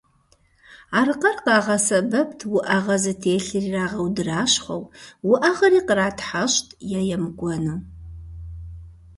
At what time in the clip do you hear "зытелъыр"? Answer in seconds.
3.03-3.65